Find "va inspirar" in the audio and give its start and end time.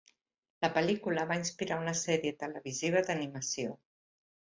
1.33-1.79